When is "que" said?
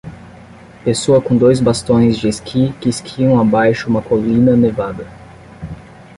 2.81-2.89